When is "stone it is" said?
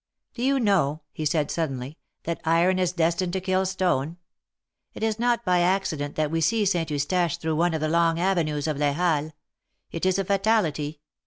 3.67-5.19